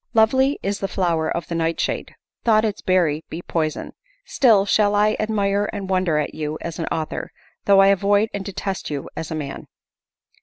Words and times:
Lovely 0.15 0.57
is 0.63 0.79
the 0.79 0.87
flower 0.87 1.29
of 1.29 1.47
the 1.47 1.53
nightshade, 1.53 2.15
thought 2.43 2.65
its 2.65 2.81
berry 2.81 3.23
be 3.29 3.43
poison. 3.43 3.93
Still 4.25 4.65
shall 4.65 4.95
I 4.95 5.15
admire 5.19 5.69
and 5.71 5.91
wonder 5.91 6.17
at 6.17 6.33
you 6.33 6.57
as 6.59 6.79
an 6.79 6.87
author, 6.87 7.29
though 7.65 7.81
I 7.81 7.89
avoid 7.89 8.29
and 8.33 8.43
detest 8.43 8.89
you 8.89 9.07
as 9.15 9.29
a 9.29 9.35
man. 9.35 9.67